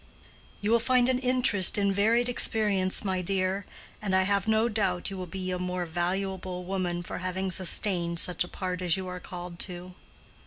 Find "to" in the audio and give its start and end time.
9.59-9.93